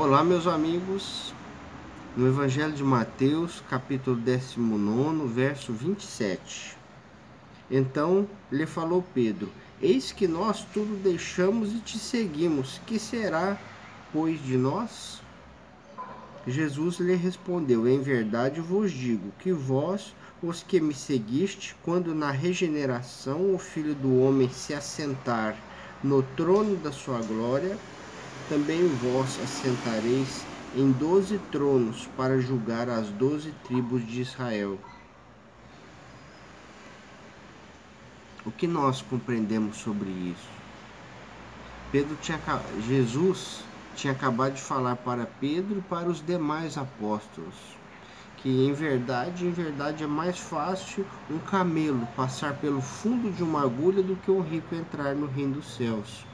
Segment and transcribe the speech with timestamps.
[0.00, 1.34] Olá, meus amigos.
[2.16, 6.76] No Evangelho de Mateus, capítulo 19, verso 27.
[7.68, 9.50] Então lhe falou Pedro:
[9.82, 12.80] Eis que nós tudo deixamos e te seguimos.
[12.86, 13.58] Que será,
[14.12, 15.20] pois, de nós?
[16.46, 22.30] Jesus lhe respondeu: Em verdade vos digo que vós, os que me seguiste, quando na
[22.30, 25.56] regeneração o Filho do Homem se assentar
[26.04, 27.76] no trono da sua glória,
[28.48, 30.44] também vós assentareis
[30.76, 34.78] em doze tronos para julgar as doze tribos de Israel.
[38.44, 40.48] O que nós compreendemos sobre isso?
[41.92, 42.40] Pedro tinha,
[42.86, 43.62] Jesus
[43.94, 47.78] tinha acabado de falar para Pedro e para os demais apóstolos
[48.42, 53.62] que em verdade, em verdade é mais fácil um camelo passar pelo fundo de uma
[53.62, 56.24] agulha do que um rico entrar no reino dos céus.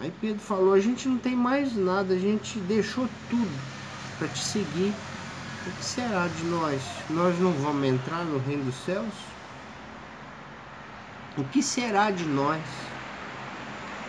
[0.00, 3.60] Aí Pedro falou: A gente não tem mais nada, a gente deixou tudo
[4.18, 4.92] para te seguir.
[5.66, 6.80] O que será de nós?
[7.10, 9.12] Nós não vamos entrar no reino dos céus?
[11.36, 12.62] O que será de nós?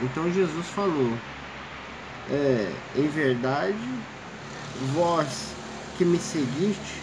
[0.02, 1.12] Então Jesus falou:
[2.30, 3.78] é, Em verdade,
[4.94, 5.54] vós
[5.98, 7.02] que me seguiste,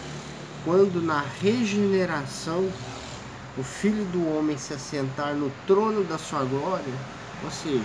[0.63, 2.69] quando na regeneração
[3.57, 6.93] o Filho do Homem se assentar no trono da sua glória,
[7.43, 7.83] ou seja,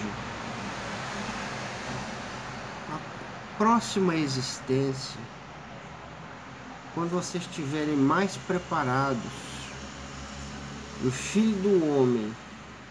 [3.61, 5.20] próxima existência,
[6.94, 9.20] quando vocês estiverem mais preparados,
[11.05, 12.34] o Filho do Homem,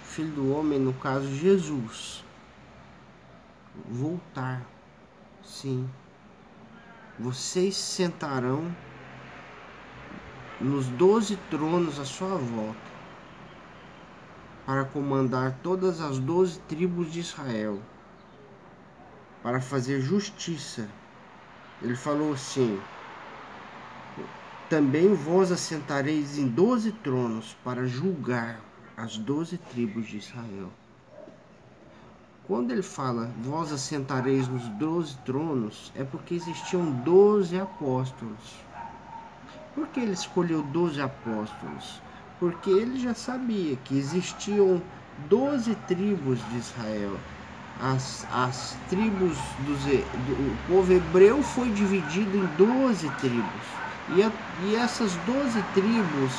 [0.03, 2.23] Filho do Homem, no caso Jesus,
[3.89, 4.61] voltar,
[5.43, 5.89] sim,
[7.17, 8.71] vocês sentarão
[10.61, 12.91] nos doze tronos à sua volta,
[14.67, 17.81] para comandar todas as doze tribos de Israel
[19.41, 20.87] para fazer justiça.
[21.81, 22.79] Ele falou assim:
[24.69, 28.59] Também vós assentareis em doze tronos para julgar
[28.97, 30.69] as doze tribos de Israel.
[32.45, 38.55] Quando ele fala vós assentareis nos doze tronos, é porque existiam doze apóstolos.
[39.75, 42.01] Por que ele escolheu doze apóstolos?
[42.39, 44.81] Porque ele já sabia que existiam
[45.29, 47.17] doze tribos de Israel
[47.81, 53.79] as, as tribos do o povo hebreu foi dividido em 12 tribos.
[54.15, 54.31] E, a,
[54.63, 56.31] e essas 12 tribos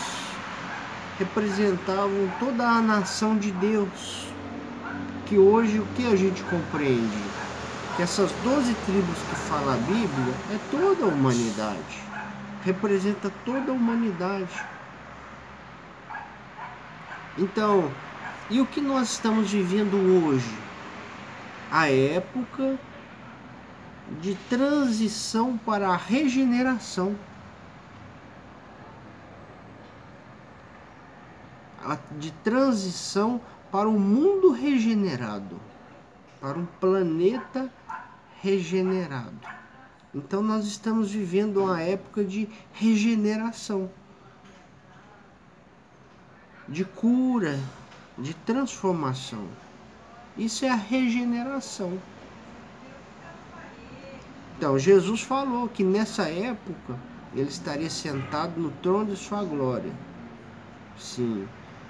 [1.19, 4.29] representavam toda a nação de Deus.
[5.27, 7.23] Que hoje o que a gente compreende?
[7.97, 12.03] Que essas 12 tribos que fala a Bíblia é toda a humanidade.
[12.65, 14.63] Representa toda a humanidade.
[17.39, 17.91] Então,
[18.51, 19.95] e o que nós estamos vivendo
[20.27, 20.70] hoje?
[21.71, 22.79] A época
[24.21, 27.17] de transição para a regeneração.
[32.19, 35.61] De transição para um mundo regenerado,
[36.41, 37.73] para um planeta
[38.41, 39.39] regenerado.
[40.15, 43.91] Então nós estamos vivendo uma época de regeneração,
[46.69, 47.59] de cura,
[48.19, 49.47] de transformação.
[50.37, 51.99] Isso é a regeneração.
[54.57, 56.97] Então, Jesus falou que nessa época
[57.35, 59.93] ele estaria sentado no trono de sua glória.
[60.99, 61.47] Sim,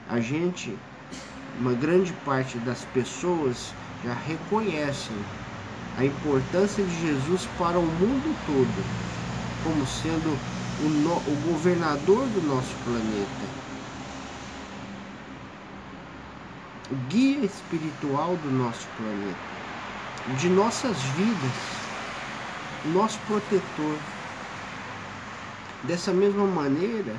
[0.09, 0.77] a gente,
[1.59, 3.75] uma grande parte das pessoas
[4.05, 5.17] já reconhecem
[5.99, 8.85] a importância de Jesus para o mundo todo,
[9.65, 10.39] como sendo
[10.85, 13.70] o, no, o governador do nosso planeta
[16.91, 19.39] o guia espiritual do nosso planeta,
[20.39, 21.53] de nossas vidas,
[22.93, 23.97] nosso protetor.
[25.85, 27.17] Dessa mesma maneira,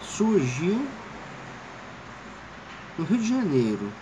[0.00, 0.86] surgiu
[2.96, 3.92] no Rio de Janeiro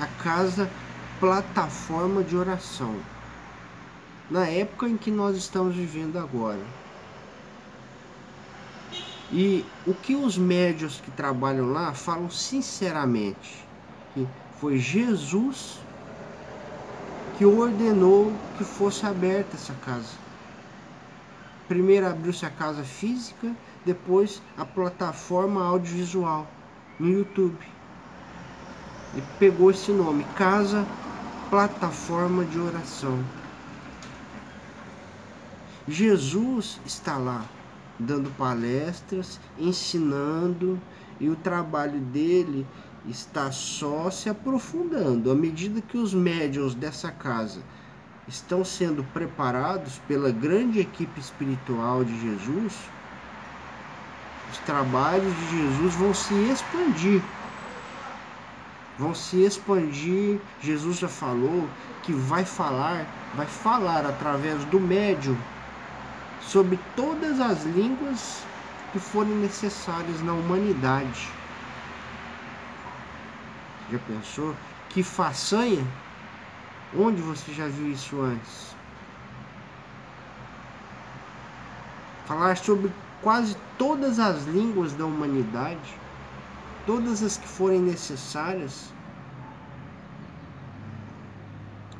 [0.00, 0.70] a casa
[1.18, 2.96] plataforma de oração,
[4.30, 6.60] na época em que nós estamos vivendo agora.
[9.32, 13.66] E o que os médios que trabalham lá falam sinceramente,
[14.12, 14.28] que
[14.60, 15.80] foi Jesus
[17.38, 20.20] que ordenou que fosse aberta essa casa.
[21.66, 23.50] Primeiro abriu-se a casa física,
[23.86, 26.46] depois a plataforma audiovisual
[27.00, 27.66] no YouTube.
[29.16, 30.86] E pegou esse nome, Casa
[31.48, 33.18] Plataforma de Oração.
[35.88, 37.44] Jesus está lá
[38.02, 40.80] dando palestras, ensinando,
[41.20, 42.66] e o trabalho dele
[43.08, 45.30] está só se aprofundando.
[45.30, 47.60] À medida que os médiums dessa casa
[48.28, 52.74] estão sendo preparados pela grande equipe espiritual de Jesus,
[54.50, 57.22] os trabalhos de Jesus vão se expandir.
[58.98, 60.38] Vão se expandir.
[60.60, 61.68] Jesus já falou
[62.02, 65.36] que vai falar, vai falar através do médium
[66.42, 68.44] sobre todas as línguas
[68.92, 71.28] que forem necessárias na humanidade.
[73.90, 74.54] Já pensou?
[74.90, 75.86] Que façanha?
[76.96, 78.74] Onde você já viu isso antes?
[82.26, 82.92] Falar sobre
[83.22, 85.98] quase todas as línguas da humanidade,
[86.86, 88.92] todas as que forem necessárias.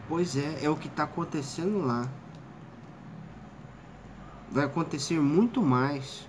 [0.09, 2.07] Pois é, é o que está acontecendo lá.
[4.53, 6.29] Vai acontecer muito mais.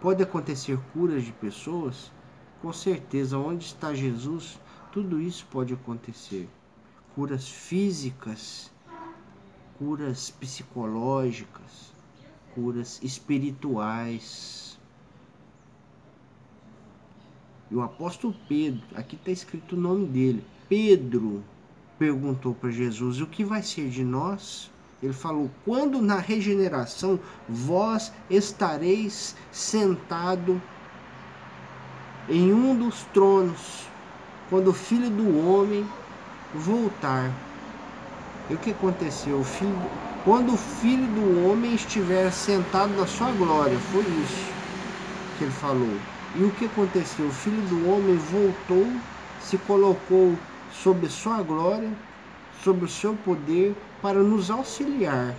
[0.00, 2.12] Pode acontecer curas de pessoas
[2.60, 4.58] com certeza, onde está Jesus,
[4.92, 6.48] tudo isso pode acontecer.
[7.14, 8.70] Curas físicas,
[9.78, 11.92] curas psicológicas,
[12.54, 14.78] curas espirituais.
[17.70, 21.44] E o apóstolo Pedro, aqui está escrito o nome dele, Pedro
[21.98, 24.70] perguntou para Jesus: O que vai ser de nós?
[25.02, 27.18] Ele falou: Quando na regeneração
[27.48, 30.60] vós estareis sentado
[32.28, 33.86] em um dos tronos,
[34.50, 35.86] quando o filho do homem
[36.54, 37.30] voltar.
[38.50, 39.40] E o que aconteceu?
[39.40, 39.78] O filho,
[40.24, 44.52] quando o filho do homem estiver sentado na sua glória, foi isso
[45.36, 45.96] que ele falou.
[46.34, 47.26] E o que aconteceu?
[47.26, 48.86] O filho do homem voltou,
[49.40, 50.36] se colocou
[50.72, 51.90] sob sua glória,
[52.62, 55.34] sob o seu poder, para nos auxiliar.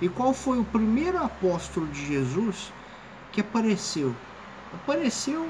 [0.00, 2.72] E qual foi o primeiro apóstolo de Jesus
[3.32, 4.14] que apareceu?
[4.74, 5.48] Apareceu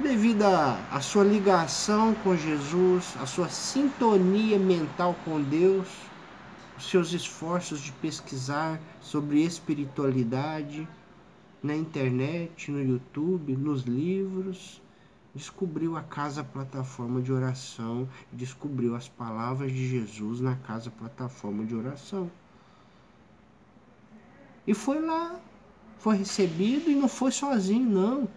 [0.00, 5.88] devido à sua ligação com Jesus, a sua sintonia mental com Deus,
[6.76, 10.86] os seus esforços de pesquisar sobre espiritualidade
[11.62, 14.80] na internet, no YouTube, nos livros,
[15.34, 21.74] descobriu a casa plataforma de oração, descobriu as palavras de Jesus na casa plataforma de
[21.74, 22.30] oração.
[24.66, 25.38] E foi lá,
[25.98, 28.28] foi recebido e não foi sozinho, não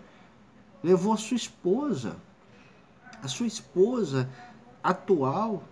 [0.84, 2.16] levou a sua esposa.
[3.22, 4.30] A sua esposa
[4.84, 5.64] atual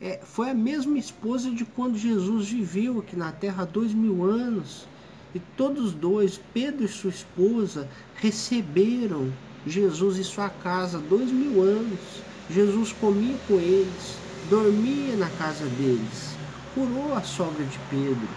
[0.00, 4.24] é, foi a mesma esposa de quando Jesus viveu aqui na terra há dois mil
[4.24, 4.88] anos.
[5.32, 9.32] E todos dois, Pedro e sua esposa, receberam
[9.66, 12.00] Jesus em sua casa dois mil anos.
[12.48, 14.16] Jesus comia com eles,
[14.48, 16.34] dormia na casa deles,
[16.74, 18.28] curou a sogra de Pedro.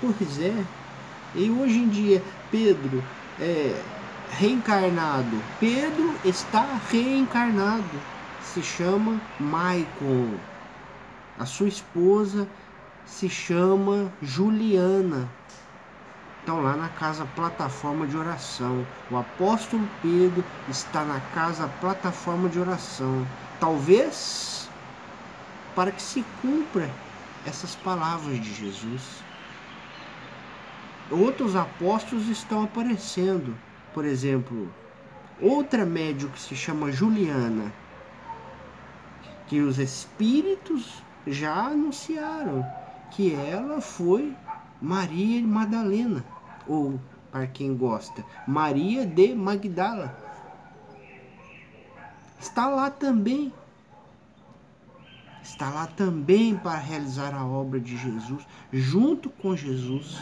[0.00, 0.64] Pois é,
[1.34, 3.02] e hoje em dia Pedro
[3.40, 3.82] é,
[4.30, 5.42] reencarnado.
[5.58, 7.84] Pedro está reencarnado.
[8.54, 10.34] Se chama Maicon.
[11.38, 12.48] A sua esposa
[13.06, 15.28] se chama Juliana.
[16.48, 18.86] Estão lá na casa plataforma de oração.
[19.10, 23.26] O apóstolo Pedro está na casa plataforma de oração.
[23.60, 24.66] Talvez
[25.74, 26.88] para que se cumpra
[27.44, 29.22] essas palavras de Jesus.
[31.10, 33.54] Outros apóstolos estão aparecendo
[33.92, 34.72] por exemplo,
[35.42, 37.70] outra médium que se chama Juliana,
[39.48, 42.64] que os espíritos já anunciaram
[43.10, 44.34] que ela foi
[44.80, 46.24] Maria Madalena,
[46.68, 47.00] ou
[47.32, 50.16] para quem gosta, Maria de Magdala.
[52.40, 53.52] Está lá também.
[55.42, 60.18] Está lá também para realizar a obra de Jesus, junto com Jesus.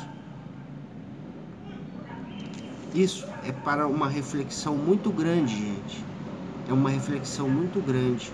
[2.95, 6.05] Isso é para uma reflexão muito grande, gente.
[6.69, 8.33] É uma reflexão muito grande.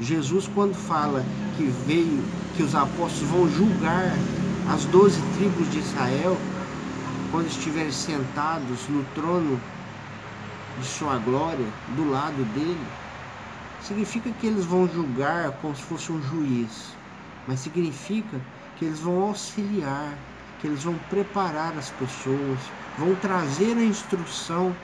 [0.00, 1.24] Jesus, quando fala
[1.56, 2.24] que veio,
[2.56, 4.12] que os apóstolos vão julgar
[4.72, 6.36] as doze tribos de Israel,
[7.30, 9.60] quando estiverem sentados no trono
[10.78, 12.86] de sua glória, do lado dele,
[13.82, 16.94] significa que eles vão julgar como se fosse um juiz,
[17.46, 18.40] mas significa
[18.76, 20.14] que eles vão auxiliar,
[20.60, 22.58] que eles vão preparar as pessoas,
[22.96, 24.74] vão trazer a instrução.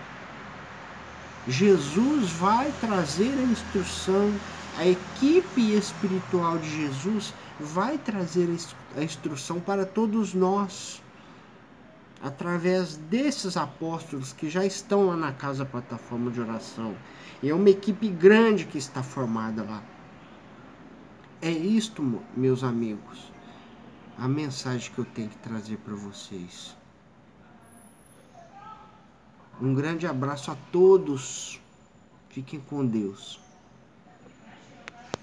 [1.49, 4.33] Jesus vai trazer a instrução,
[4.79, 8.49] a equipe espiritual de Jesus vai trazer
[8.97, 11.04] a instrução para todos nós,
[12.25, 16.97] através desses apóstolos que já estão lá na casa plataforma de oração.
[17.43, 19.83] E é uma equipe grande que está formada lá.
[21.43, 22.03] É isto,
[22.35, 23.31] meus amigos,
[24.17, 26.75] a mensagem que eu tenho que trazer para vocês.
[29.61, 31.61] Um grande abraço a todos.
[32.31, 33.39] Fiquem com Deus.